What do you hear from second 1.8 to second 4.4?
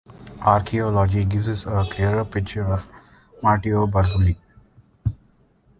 clearer picture of martiobarbuli.